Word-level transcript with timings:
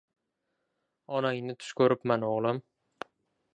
Onangni 1.19 1.55
tush 1.65 1.77
ko‘ribman, 1.83 2.25
o‘g‘lim. 2.31 2.63